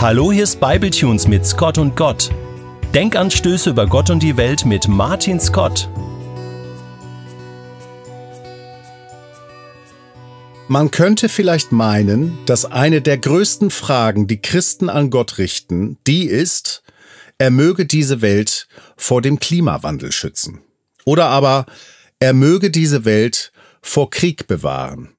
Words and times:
Hallo, 0.00 0.32
hier 0.32 0.44
ist 0.44 0.60
Bibletunes 0.60 1.28
mit 1.28 1.44
Scott 1.44 1.76
und 1.76 1.94
Gott. 1.94 2.30
Denkanstöße 2.94 3.68
über 3.68 3.86
Gott 3.86 4.08
und 4.08 4.22
die 4.22 4.38
Welt 4.38 4.64
mit 4.64 4.88
Martin 4.88 5.38
Scott. 5.38 5.90
Man 10.68 10.90
könnte 10.90 11.28
vielleicht 11.28 11.70
meinen, 11.70 12.38
dass 12.46 12.64
eine 12.64 13.02
der 13.02 13.18
größten 13.18 13.70
Fragen, 13.70 14.26
die 14.26 14.40
Christen 14.40 14.88
an 14.88 15.10
Gott 15.10 15.36
richten, 15.36 15.98
die 16.06 16.24
ist, 16.24 16.82
er 17.36 17.50
möge 17.50 17.84
diese 17.84 18.22
Welt 18.22 18.68
vor 18.96 19.20
dem 19.20 19.38
Klimawandel 19.38 20.12
schützen. 20.12 20.62
Oder 21.04 21.26
aber, 21.26 21.66
er 22.20 22.32
möge 22.32 22.70
diese 22.70 23.04
Welt 23.04 23.52
vor 23.82 24.08
Krieg 24.08 24.46
bewahren. 24.46 25.10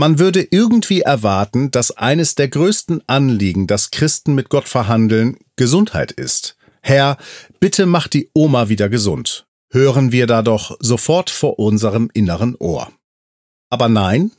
Man 0.00 0.18
würde 0.18 0.48
irgendwie 0.50 1.02
erwarten, 1.02 1.70
dass 1.70 1.90
eines 1.90 2.34
der 2.34 2.48
größten 2.48 3.02
Anliegen, 3.06 3.66
das 3.66 3.90
Christen 3.90 4.34
mit 4.34 4.48
Gott 4.48 4.66
verhandeln, 4.66 5.36
Gesundheit 5.56 6.10
ist. 6.10 6.56
Herr, 6.80 7.18
bitte 7.58 7.84
mach 7.84 8.08
die 8.08 8.30
Oma 8.32 8.70
wieder 8.70 8.88
gesund. 8.88 9.46
Hören 9.70 10.10
wir 10.10 10.26
da 10.26 10.40
doch 10.40 10.74
sofort 10.80 11.28
vor 11.28 11.58
unserem 11.58 12.08
inneren 12.14 12.54
Ohr. 12.54 12.90
Aber 13.68 13.90
nein, 13.90 14.30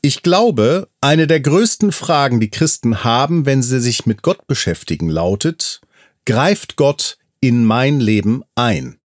ich 0.00 0.22
glaube, 0.22 0.88
eine 1.02 1.26
der 1.26 1.40
größten 1.40 1.92
Fragen, 1.92 2.40
die 2.40 2.48
Christen 2.48 3.04
haben, 3.04 3.44
wenn 3.44 3.62
sie 3.62 3.80
sich 3.80 4.06
mit 4.06 4.22
Gott 4.22 4.46
beschäftigen, 4.46 5.10
lautet, 5.10 5.82
greift 6.24 6.76
Gott 6.76 7.18
in 7.42 7.66
mein 7.66 8.00
Leben 8.00 8.42
ein? 8.54 8.99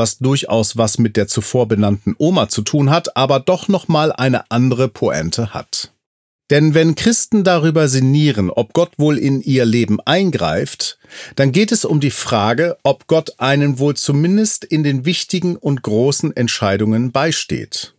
Was 0.00 0.16
durchaus 0.16 0.78
was 0.78 0.98
mit 0.98 1.18
der 1.18 1.28
zuvor 1.28 1.68
benannten 1.68 2.14
Oma 2.16 2.48
zu 2.48 2.62
tun 2.62 2.88
hat, 2.88 3.18
aber 3.18 3.38
doch 3.38 3.68
nochmal 3.68 4.12
eine 4.12 4.50
andere 4.50 4.88
Pointe 4.88 5.52
hat. 5.52 5.92
Denn 6.48 6.72
wenn 6.72 6.94
Christen 6.94 7.44
darüber 7.44 7.86
sinnieren, 7.86 8.48
ob 8.48 8.72
Gott 8.72 8.92
wohl 8.96 9.18
in 9.18 9.42
ihr 9.42 9.66
Leben 9.66 10.00
eingreift, 10.00 10.98
dann 11.36 11.52
geht 11.52 11.70
es 11.70 11.84
um 11.84 12.00
die 12.00 12.10
Frage, 12.10 12.78
ob 12.82 13.06
Gott 13.08 13.34
einen 13.38 13.78
wohl 13.78 13.94
zumindest 13.94 14.64
in 14.64 14.82
den 14.82 15.04
wichtigen 15.04 15.56
und 15.56 15.82
großen 15.82 16.34
Entscheidungen 16.34 17.12
beisteht. 17.12 17.94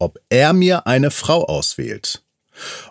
Ob 0.00 0.18
er 0.28 0.54
mir 0.54 0.88
eine 0.88 1.12
Frau 1.12 1.44
auswählt. 1.44 2.24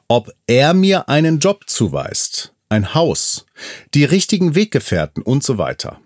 Ob 0.08 0.32
er 0.48 0.74
mir 0.74 1.10
einen 1.10 1.40
Job 1.40 1.66
zuweist, 1.68 2.54
ein 2.70 2.94
Haus, 2.94 3.46
die 3.94 4.06
richtigen 4.06 4.56
Weggefährten 4.56 5.22
und 5.22 5.44
so 5.44 5.58
weiter 5.58 6.00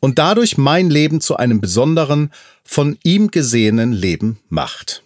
und 0.00 0.18
dadurch 0.18 0.58
mein 0.58 0.90
Leben 0.90 1.20
zu 1.20 1.36
einem 1.36 1.60
besonderen, 1.60 2.30
von 2.64 2.98
ihm 3.04 3.30
gesehenen 3.30 3.92
Leben 3.92 4.38
macht. 4.48 5.02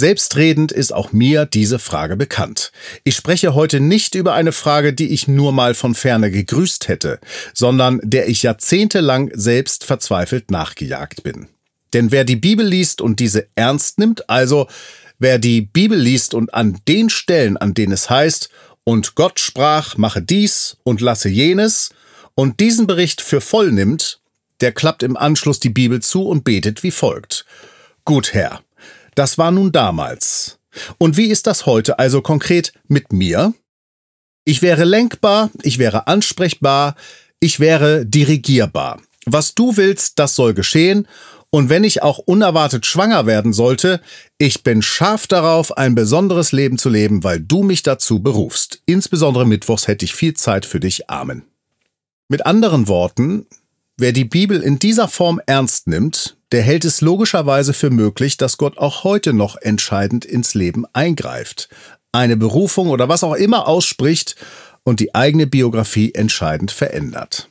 Selbstredend 0.00 0.70
ist 0.70 0.92
auch 0.92 1.12
mir 1.12 1.44
diese 1.44 1.80
Frage 1.80 2.16
bekannt. 2.16 2.70
Ich 3.02 3.16
spreche 3.16 3.54
heute 3.54 3.80
nicht 3.80 4.14
über 4.14 4.32
eine 4.32 4.52
Frage, 4.52 4.92
die 4.92 5.08
ich 5.08 5.26
nur 5.26 5.50
mal 5.50 5.74
von 5.74 5.96
ferne 5.96 6.30
gegrüßt 6.30 6.86
hätte, 6.86 7.18
sondern 7.52 8.00
der 8.04 8.28
ich 8.28 8.44
jahrzehntelang 8.44 9.32
selbst 9.34 9.84
verzweifelt 9.84 10.52
nachgejagt 10.52 11.24
bin. 11.24 11.48
Denn 11.94 12.12
wer 12.12 12.22
die 12.22 12.36
Bibel 12.36 12.64
liest 12.64 13.00
und 13.00 13.18
diese 13.18 13.48
ernst 13.56 13.98
nimmt, 13.98 14.30
also 14.30 14.68
wer 15.18 15.40
die 15.40 15.62
Bibel 15.62 15.98
liest 15.98 16.32
und 16.32 16.54
an 16.54 16.78
den 16.86 17.10
Stellen, 17.10 17.56
an 17.56 17.74
denen 17.74 17.92
es 17.92 18.08
heißt, 18.08 18.50
und 18.84 19.16
Gott 19.16 19.40
sprach, 19.40 19.96
mache 19.96 20.22
dies 20.22 20.76
und 20.84 21.00
lasse 21.00 21.28
jenes, 21.28 21.90
und 22.38 22.60
diesen 22.60 22.86
Bericht 22.86 23.20
für 23.20 23.40
voll 23.40 23.72
nimmt, 23.72 24.20
der 24.60 24.70
klappt 24.70 25.02
im 25.02 25.16
Anschluss 25.16 25.58
die 25.58 25.70
Bibel 25.70 26.00
zu 26.00 26.24
und 26.24 26.44
betet 26.44 26.84
wie 26.84 26.92
folgt. 26.92 27.44
Gut, 28.04 28.32
Herr, 28.32 28.60
das 29.16 29.38
war 29.38 29.50
nun 29.50 29.72
damals. 29.72 30.60
Und 30.98 31.16
wie 31.16 31.30
ist 31.30 31.48
das 31.48 31.66
heute 31.66 31.98
also 31.98 32.22
konkret 32.22 32.72
mit 32.86 33.12
mir? 33.12 33.54
Ich 34.44 34.62
wäre 34.62 34.84
lenkbar, 34.84 35.50
ich 35.62 35.78
wäre 35.78 36.06
ansprechbar, 36.06 36.94
ich 37.40 37.58
wäre 37.58 38.06
dirigierbar. 38.06 39.00
Was 39.26 39.56
du 39.56 39.76
willst, 39.76 40.20
das 40.20 40.36
soll 40.36 40.54
geschehen, 40.54 41.08
und 41.50 41.70
wenn 41.70 41.82
ich 41.82 42.04
auch 42.04 42.18
unerwartet 42.18 42.86
schwanger 42.86 43.26
werden 43.26 43.52
sollte, 43.52 44.00
ich 44.36 44.62
bin 44.62 44.80
scharf 44.80 45.26
darauf, 45.26 45.76
ein 45.76 45.96
besonderes 45.96 46.52
Leben 46.52 46.78
zu 46.78 46.88
leben, 46.88 47.24
weil 47.24 47.40
du 47.40 47.64
mich 47.64 47.82
dazu 47.82 48.22
berufst. 48.22 48.80
Insbesondere 48.86 49.44
Mittwochs 49.44 49.88
hätte 49.88 50.04
ich 50.04 50.14
viel 50.14 50.34
Zeit 50.34 50.66
für 50.66 50.78
dich. 50.78 51.10
Amen. 51.10 51.42
Mit 52.30 52.44
anderen 52.44 52.88
Worten, 52.88 53.46
wer 53.96 54.12
die 54.12 54.26
Bibel 54.26 54.60
in 54.60 54.78
dieser 54.78 55.08
Form 55.08 55.40
ernst 55.46 55.86
nimmt, 55.86 56.36
der 56.52 56.60
hält 56.60 56.84
es 56.84 57.00
logischerweise 57.00 57.72
für 57.72 57.88
möglich, 57.88 58.36
dass 58.36 58.58
Gott 58.58 58.76
auch 58.76 59.02
heute 59.02 59.32
noch 59.32 59.56
entscheidend 59.56 60.26
ins 60.26 60.52
Leben 60.52 60.84
eingreift, 60.92 61.70
eine 62.12 62.36
Berufung 62.36 62.88
oder 62.88 63.08
was 63.08 63.24
auch 63.24 63.34
immer 63.34 63.66
ausspricht 63.66 64.36
und 64.82 65.00
die 65.00 65.14
eigene 65.14 65.46
Biografie 65.46 66.14
entscheidend 66.14 66.70
verändert. 66.70 67.50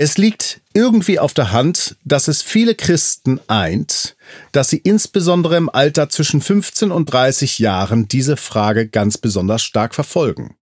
Es 0.00 0.16
liegt 0.18 0.60
irgendwie 0.72 1.18
auf 1.18 1.34
der 1.34 1.50
Hand, 1.50 1.96
dass 2.04 2.28
es 2.28 2.42
viele 2.42 2.76
Christen 2.76 3.40
eint, 3.48 4.16
dass 4.52 4.70
sie 4.70 4.78
insbesondere 4.78 5.56
im 5.56 5.68
Alter 5.68 6.08
zwischen 6.08 6.40
15 6.40 6.92
und 6.92 7.06
30 7.06 7.58
Jahren 7.58 8.06
diese 8.06 8.36
Frage 8.36 8.88
ganz 8.88 9.18
besonders 9.18 9.64
stark 9.64 9.96
verfolgen. 9.96 10.57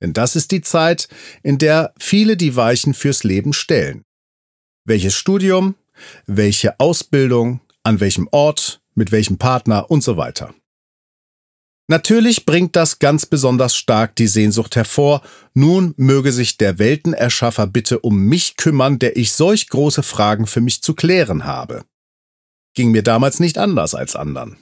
Denn 0.00 0.12
das 0.12 0.36
ist 0.36 0.50
die 0.50 0.62
Zeit, 0.62 1.08
in 1.42 1.58
der 1.58 1.92
viele 1.98 2.36
die 2.36 2.56
Weichen 2.56 2.94
fürs 2.94 3.24
Leben 3.24 3.52
stellen. 3.52 4.04
Welches 4.84 5.14
Studium, 5.14 5.74
welche 6.26 6.78
Ausbildung, 6.80 7.60
an 7.82 8.00
welchem 8.00 8.28
Ort, 8.32 8.80
mit 8.94 9.12
welchem 9.12 9.38
Partner 9.38 9.90
und 9.90 10.02
so 10.02 10.16
weiter. 10.16 10.54
Natürlich 11.88 12.46
bringt 12.46 12.76
das 12.76 13.00
ganz 13.00 13.26
besonders 13.26 13.74
stark 13.74 14.14
die 14.14 14.28
Sehnsucht 14.28 14.76
hervor, 14.76 15.22
nun 15.54 15.92
möge 15.96 16.30
sich 16.30 16.56
der 16.56 16.78
Weltenerschaffer 16.78 17.66
bitte 17.66 17.98
um 17.98 18.26
mich 18.26 18.56
kümmern, 18.56 19.00
der 19.00 19.16
ich 19.16 19.32
solch 19.32 19.68
große 19.68 20.04
Fragen 20.04 20.46
für 20.46 20.60
mich 20.60 20.82
zu 20.82 20.94
klären 20.94 21.44
habe. 21.44 21.84
Ging 22.74 22.92
mir 22.92 23.02
damals 23.02 23.40
nicht 23.40 23.58
anders 23.58 23.96
als 23.96 24.14
anderen. 24.14 24.56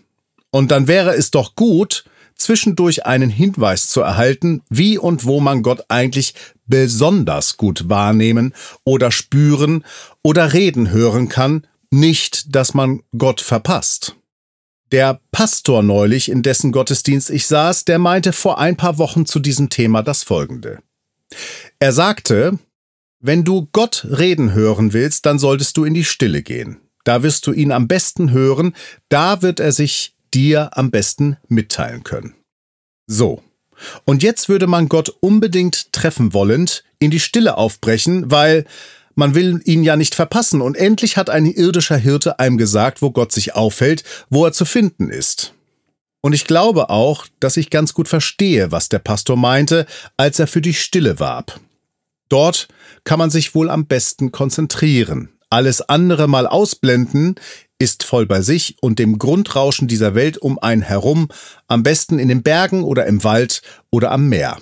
Und 0.50 0.70
dann 0.70 0.88
wäre 0.88 1.14
es 1.14 1.30
doch 1.30 1.54
gut, 1.54 2.04
zwischendurch 2.38 3.04
einen 3.04 3.30
Hinweis 3.30 3.88
zu 3.88 4.00
erhalten, 4.00 4.62
wie 4.70 4.96
und 4.96 5.24
wo 5.24 5.40
man 5.40 5.62
Gott 5.62 5.84
eigentlich 5.88 6.34
besonders 6.66 7.56
gut 7.56 7.88
wahrnehmen 7.88 8.54
oder 8.84 9.10
spüren 9.10 9.84
oder 10.22 10.52
reden 10.52 10.90
hören 10.90 11.28
kann, 11.28 11.66
nicht, 11.90 12.54
dass 12.54 12.74
man 12.74 13.02
Gott 13.16 13.40
verpasst. 13.40 14.16
Der 14.92 15.20
Pastor 15.32 15.82
neulich, 15.82 16.30
in 16.30 16.42
dessen 16.42 16.72
Gottesdienst 16.72 17.28
ich 17.28 17.46
saß, 17.46 17.84
der 17.84 17.98
meinte 17.98 18.32
vor 18.32 18.58
ein 18.58 18.76
paar 18.76 18.98
Wochen 18.98 19.26
zu 19.26 19.38
diesem 19.38 19.68
Thema 19.68 20.02
das 20.02 20.22
folgende. 20.22 20.78
Er 21.78 21.92
sagte, 21.92 22.58
wenn 23.20 23.44
du 23.44 23.68
Gott 23.72 24.06
reden 24.08 24.54
hören 24.54 24.92
willst, 24.92 25.26
dann 25.26 25.38
solltest 25.38 25.76
du 25.76 25.84
in 25.84 25.92
die 25.92 26.04
Stille 26.04 26.42
gehen. 26.42 26.78
Da 27.04 27.22
wirst 27.22 27.46
du 27.46 27.52
ihn 27.52 27.72
am 27.72 27.88
besten 27.88 28.30
hören, 28.30 28.74
da 29.08 29.42
wird 29.42 29.60
er 29.60 29.72
sich 29.72 30.14
dir 30.34 30.76
am 30.76 30.90
besten 30.90 31.36
mitteilen 31.48 32.04
können. 32.04 32.34
So. 33.06 33.42
Und 34.04 34.22
jetzt 34.22 34.48
würde 34.48 34.66
man 34.66 34.88
Gott 34.88 35.08
unbedingt 35.20 35.92
treffen 35.92 36.32
wollend 36.32 36.84
in 36.98 37.10
die 37.10 37.20
Stille 37.20 37.56
aufbrechen, 37.56 38.30
weil 38.30 38.64
man 39.14 39.34
will 39.34 39.60
ihn 39.64 39.82
ja 39.82 39.96
nicht 39.96 40.14
verpassen 40.14 40.60
und 40.60 40.76
endlich 40.76 41.16
hat 41.16 41.30
ein 41.30 41.46
irdischer 41.46 41.96
Hirte 41.96 42.38
einem 42.38 42.58
gesagt, 42.58 43.02
wo 43.02 43.10
Gott 43.10 43.32
sich 43.32 43.54
aufhält, 43.54 44.04
wo 44.30 44.44
er 44.44 44.52
zu 44.52 44.64
finden 44.64 45.10
ist. 45.10 45.54
Und 46.20 46.32
ich 46.34 46.44
glaube 46.44 46.90
auch, 46.90 47.26
dass 47.40 47.56
ich 47.56 47.70
ganz 47.70 47.94
gut 47.94 48.08
verstehe, 48.08 48.72
was 48.72 48.88
der 48.88 48.98
Pastor 48.98 49.36
meinte, 49.36 49.86
als 50.16 50.38
er 50.38 50.46
für 50.46 50.60
die 50.60 50.74
Stille 50.74 51.20
warb. 51.20 51.60
Dort 52.28 52.68
kann 53.04 53.18
man 53.18 53.30
sich 53.30 53.54
wohl 53.54 53.70
am 53.70 53.86
besten 53.86 54.32
konzentrieren, 54.32 55.30
alles 55.50 55.82
andere 55.82 56.28
mal 56.28 56.46
ausblenden, 56.46 57.36
ist 57.78 58.02
voll 58.02 58.26
bei 58.26 58.42
sich 58.42 58.76
und 58.80 58.98
dem 58.98 59.18
Grundrauschen 59.18 59.88
dieser 59.88 60.14
Welt 60.14 60.38
um 60.38 60.58
einen 60.58 60.82
herum, 60.82 61.28
am 61.68 61.82
besten 61.82 62.18
in 62.18 62.28
den 62.28 62.42
Bergen 62.42 62.82
oder 62.82 63.06
im 63.06 63.22
Wald 63.24 63.62
oder 63.90 64.10
am 64.10 64.28
Meer. 64.28 64.58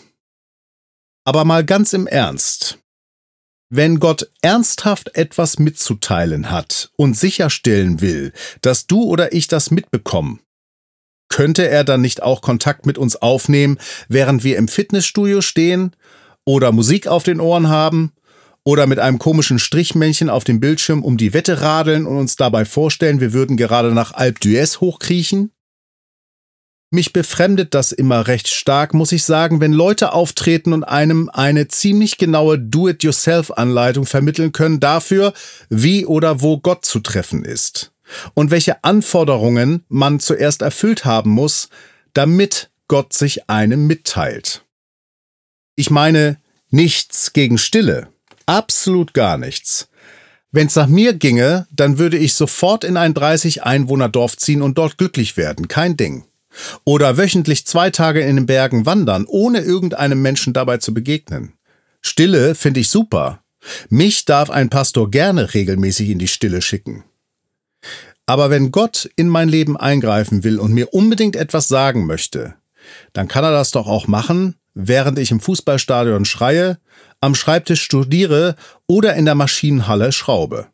Aber 1.25 1.45
mal 1.45 1.65
ganz 1.65 1.93
im 1.93 2.07
Ernst. 2.07 2.79
Wenn 3.69 3.99
Gott 3.99 4.31
ernsthaft 4.43 5.17
etwas 5.17 5.59
mitzuteilen 5.59 6.51
hat 6.51 6.91
und 6.97 7.17
sicherstellen 7.17 8.01
will, 8.01 8.33
dass 8.61 8.87
du 8.87 9.03
oder 9.03 9.33
ich 9.33 9.49
das 9.49 9.73
mitbekommen, 9.73 10.41
könnte 11.29 11.69
er 11.69 11.83
dann 11.83 12.01
nicht 12.01 12.23
auch 12.23 12.43
Kontakt 12.43 12.87
mit 12.87 12.97
uns 12.97 13.17
aufnehmen, 13.17 13.79
während 14.09 14.45
wir 14.45 14.57
im 14.57 14.69
Fitnessstudio 14.69 15.41
stehen 15.41 15.97
oder 16.45 16.71
Musik 16.71 17.09
auf 17.09 17.25
den 17.25 17.41
Ohren 17.41 17.69
haben 17.69 18.13
oder 18.67 18.89
mit 18.89 18.99
einem 18.99 19.21
komischen 19.21 19.61
Strichmännchen 19.61 20.29
auf 20.29 20.43
dem 20.43 20.59
Bildschirm 20.59 21.05
um 21.05 21.17
die 21.17 21.33
Wette 21.33 21.61
radeln 21.61 22.05
und 22.05 22.19
uns 22.19 22.35
dabei 22.35 22.65
vorstellen, 22.65 23.21
wir 23.21 23.33
würden 23.33 23.57
gerade 23.57 23.93
nach 23.93 24.13
Alp 24.13 24.41
d'Huez 24.41 24.81
hochkriechen? 24.81 25.53
Mich 26.91 27.13
befremdet 27.13 27.75
das 27.75 27.93
immer 27.93 28.27
recht 28.27 28.49
stark, 28.49 28.93
muss 28.93 29.13
ich 29.13 29.23
sagen, 29.23 29.61
wenn 29.61 29.73
Leute 29.73 30.13
auftreten 30.13 30.73
und 30.73 30.83
einem 30.83 31.31
eine 31.33 31.69
ziemlich 31.69 32.19
genaue 32.19 32.59
Do-it-yourself-Anleitung 32.59 34.05
vermitteln 34.05 34.51
können 34.51 34.81
dafür, 34.81 35.33
wie 35.69 36.05
oder 36.05 36.41
wo 36.41 36.59
Gott 36.59 36.85
zu 36.85 36.99
treffen 36.99 37.45
ist 37.45 37.93
und 38.35 38.51
welche 38.51 38.83
Anforderungen 38.83 39.85
man 39.89 40.19
zuerst 40.19 40.63
erfüllt 40.63 41.05
haben 41.05 41.31
muss, 41.31 41.69
damit 42.15 42.71
Gott 42.89 43.13
sich 43.13 43.49
einem 43.49 43.87
mitteilt. 43.87 44.65
Ich 45.77 45.89
meine 45.91 46.39
nichts 46.71 47.33
gegen 47.33 47.59
Stille. 47.59 48.09
Absolut 48.47 49.13
gar 49.13 49.39
nichts. 49.39 49.89
Wenn's 50.53 50.77
nach 50.77 50.87
mir 50.87 51.13
ginge, 51.13 51.67
dann 51.71 51.99
würde 51.99 52.17
ich 52.17 52.35
sofort 52.35 52.85
in 52.85 52.97
ein 52.97 53.13
30-Einwohner-Dorf 53.13 54.37
ziehen 54.37 54.63
und 54.63 54.79
dort 54.79 54.97
glücklich 54.97 55.37
werden. 55.37 55.69
Kein 55.69 55.97
Ding. 55.97 56.25
Oder 56.85 57.19
wöchentlich 57.19 57.67
zwei 57.67 57.91
Tage 57.91 58.21
in 58.21 58.37
den 58.37 58.47
Bergen 58.47 58.87
wandern, 58.87 59.27
ohne 59.29 59.61
irgendeinem 59.61 60.23
Menschen 60.23 60.53
dabei 60.53 60.79
zu 60.79 60.95
begegnen. 60.95 61.53
Stille 62.01 62.55
finde 62.55 62.81
ich 62.81 62.89
super. 62.89 63.43
Mich 63.89 64.25
darf 64.25 64.49
ein 64.49 64.71
Pastor 64.71 65.11
gerne 65.11 65.53
regelmäßig 65.53 66.11
in 66.11 66.19
die 66.19 66.29
Stille 66.29 66.63
schicken. 66.63 67.05
Aber 68.27 68.49
wenn 68.49 68.73
Gott 68.73 69.11
in 69.17 69.29
mein 69.29 69.49
Leben 69.49 69.77
eingreifen 69.77 70.45
will 70.45 70.59
und 70.59 70.73
mir 70.73 70.95
unbedingt 70.95 71.37
etwas 71.37 71.69
sagen 71.69 72.07
möchte, 72.07 72.55
dann 73.13 73.29
kann 73.29 73.45
er 73.45 73.53
das 73.53 73.73
doch 73.73 73.87
auch 73.87 74.07
machen, 74.07 74.57
während 74.77 75.19
ich 75.19 75.31
im 75.31 75.41
Fußballstadion 75.41 76.27
schreie, 76.27 76.79
am 77.21 77.35
Schreibtisch 77.35 77.83
studiere 77.83 78.55
oder 78.87 79.17
in 79.17 79.25
der 79.25 79.35
Maschinenhalle 79.35 80.13
schraube. 80.13 80.69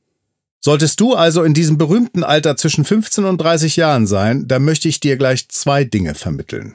Solltest 0.60 1.00
du 1.00 1.14
also 1.14 1.42
in 1.44 1.54
diesem 1.54 1.78
berühmten 1.78 2.22
Alter 2.24 2.56
zwischen 2.56 2.84
15 2.84 3.24
und 3.24 3.38
30 3.38 3.76
Jahren 3.76 4.06
sein, 4.06 4.46
dann 4.48 4.64
möchte 4.64 4.88
ich 4.88 5.00
dir 5.00 5.16
gleich 5.16 5.48
zwei 5.48 5.84
Dinge 5.84 6.14
vermitteln. 6.14 6.74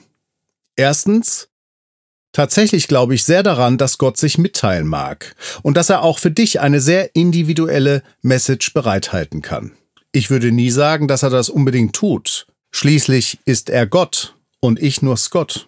Erstens, 0.75 1.49
tatsächlich 2.31 2.87
glaube 2.87 3.15
ich 3.15 3.23
sehr 3.23 3.43
daran, 3.43 3.77
dass 3.77 3.97
Gott 3.97 4.17
sich 4.17 4.37
mitteilen 4.37 4.87
mag 4.87 5.35
und 5.63 5.77
dass 5.77 5.89
er 5.89 6.03
auch 6.03 6.19
für 6.19 6.31
dich 6.31 6.59
eine 6.59 6.79
sehr 6.79 7.15
individuelle 7.15 8.03
Message 8.21 8.73
bereithalten 8.73 9.41
kann. 9.41 9.73
Ich 10.11 10.29
würde 10.29 10.51
nie 10.51 10.71
sagen, 10.71 11.07
dass 11.07 11.23
er 11.23 11.29
das 11.29 11.49
unbedingt 11.49 11.95
tut. 11.95 12.47
Schließlich 12.71 13.39
ist 13.45 13.69
er 13.69 13.85
Gott 13.85 14.35
und 14.59 14.81
ich 14.81 15.01
nur 15.01 15.17
Scott. 15.17 15.67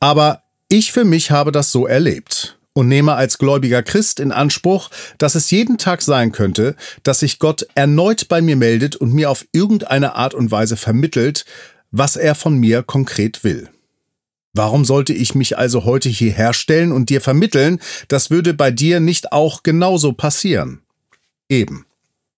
Aber 0.00 0.41
ich 0.72 0.90
für 0.90 1.04
mich 1.04 1.30
habe 1.30 1.52
das 1.52 1.70
so 1.70 1.86
erlebt 1.86 2.58
und 2.72 2.88
nehme 2.88 3.12
als 3.12 3.36
gläubiger 3.36 3.82
Christ 3.82 4.18
in 4.20 4.32
Anspruch, 4.32 4.88
dass 5.18 5.34
es 5.34 5.50
jeden 5.50 5.76
Tag 5.76 6.00
sein 6.00 6.32
könnte, 6.32 6.76
dass 7.02 7.20
sich 7.20 7.38
Gott 7.38 7.66
erneut 7.74 8.28
bei 8.28 8.40
mir 8.40 8.56
meldet 8.56 8.96
und 8.96 9.12
mir 9.12 9.30
auf 9.30 9.44
irgendeine 9.52 10.16
Art 10.16 10.32
und 10.32 10.50
Weise 10.50 10.78
vermittelt, 10.78 11.44
was 11.90 12.16
er 12.16 12.34
von 12.34 12.56
mir 12.56 12.82
konkret 12.82 13.44
will. 13.44 13.68
Warum 14.54 14.86
sollte 14.86 15.12
ich 15.12 15.34
mich 15.34 15.58
also 15.58 15.84
heute 15.84 16.08
hierher 16.08 16.54
stellen 16.54 16.92
und 16.92 17.10
dir 17.10 17.20
vermitteln, 17.20 17.78
das 18.08 18.30
würde 18.30 18.54
bei 18.54 18.70
dir 18.70 19.00
nicht 19.00 19.32
auch 19.32 19.62
genauso 19.62 20.14
passieren? 20.14 20.80
Eben. 21.50 21.84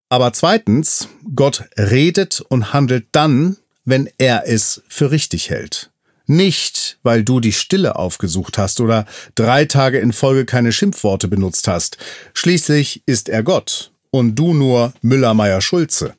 Aber 0.09 0.33
zweitens, 0.33 1.09
Gott 1.37 1.65
redet 1.79 2.41
und 2.41 2.73
handelt 2.73 3.07
dann, 3.13 3.59
wenn 3.85 4.11
er 4.19 4.49
es 4.49 4.83
für 4.89 5.13
richtig 5.13 5.51
hält. 5.51 5.93
Nicht, 6.27 6.99
weil 7.03 7.23
du 7.23 7.41
die 7.41 7.53
Stille 7.53 7.97
aufgesucht 7.97 8.57
hast 8.57 8.81
oder 8.81 9.07
drei 9.35 9.67
Tage 9.67 9.99
in 9.99 10.13
Folge 10.13 10.47
keine 10.47 10.73
Schimpfworte 10.73 11.29
benutzt 11.29 11.69
hast. 11.69 11.99
Schließlich 12.33 13.03
ist 13.07 13.29
er 13.29 13.43
Gott 13.43 13.93
und 14.11 14.35
du 14.37 14.55
nur 14.55 14.95
Müller-Meyer-Schulze. 15.03 16.15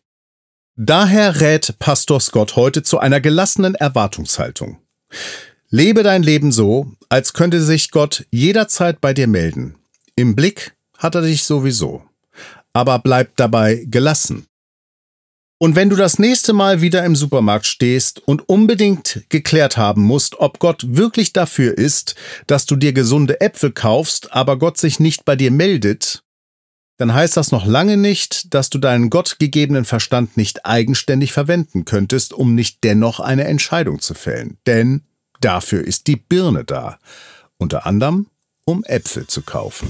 Daher 0.76 1.40
rät 1.40 1.80
Pastor 1.80 2.20
Scott 2.20 2.56
heute 2.56 2.84
zu 2.84 3.00
einer 3.00 3.22
gelassenen 3.22 3.76
Erwartungshaltung. 3.76 4.80
Lebe 5.70 6.04
dein 6.04 6.22
Leben 6.22 6.52
so, 6.52 6.92
als 7.10 7.34
könnte 7.34 7.62
sich 7.62 7.92
Gott 7.92 8.26
jederzeit 8.30 9.02
bei 9.02 9.14
dir 9.14 9.28
melden. 9.28 9.76
Im 10.16 10.36
Blick 10.36 10.76
hat 10.98 11.16
er 11.16 11.22
dich 11.22 11.44
sowieso. 11.44 12.04
Aber 12.74 13.00
bleib 13.00 13.38
dabei 13.38 13.86
gelassen. 13.86 14.48
Und 15.58 15.76
wenn 15.76 15.90
du 15.90 15.96
das 15.96 16.20
nächste 16.20 16.52
Mal 16.52 16.82
wieder 16.82 17.06
im 17.06 17.16
Supermarkt 17.16 17.66
stehst 17.66 18.20
und 18.28 18.50
unbedingt 18.50 19.24
geklärt 19.30 19.78
haben 19.78 20.04
musst, 20.04 20.40
ob 20.40 20.60
Gott 20.60 20.84
wirklich 20.86 21.32
dafür 21.32 21.78
ist, 21.78 22.16
dass 22.46 22.66
du 22.66 22.76
dir 22.76 22.92
gesunde 22.92 23.40
Äpfel 23.40 23.72
kaufst, 23.72 24.34
aber 24.34 24.60
Gott 24.60 24.78
sich 24.78 25.00
nicht 25.00 25.24
bei 25.24 25.38
dir 25.38 25.52
meldet, 25.52 26.24
dann 26.98 27.14
heißt 27.14 27.38
das 27.38 27.52
noch 27.52 27.66
lange 27.66 27.98
nicht, 27.98 28.54
dass 28.54 28.70
du 28.70 28.78
deinen 28.78 29.10
gottgegebenen 29.10 29.86
Verstand 29.86 30.38
nicht 30.38 30.66
eigenständig 30.66 31.34
verwenden 31.34 31.86
könntest, 31.86 32.34
um 32.34 32.56
nicht 32.56 32.84
dennoch 32.84 33.20
eine 33.20 33.46
Entscheidung 33.46 34.00
zu 34.00 34.14
fällen. 34.14 34.58
Denn 34.66 35.04
dafür 35.42 35.86
ist 35.86 36.08
die 36.08 36.16
Birne 36.16 36.64
da. 36.64 37.00
Unter 37.58 37.86
anderem, 37.86 38.28
um 38.66 38.84
Äpfel 38.84 39.28
zu 39.28 39.42
kaufen. 39.42 39.88